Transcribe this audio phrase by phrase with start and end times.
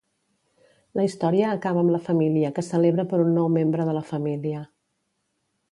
[0.99, 4.65] La història acaba amb la família que celebra per un nou membre de la família.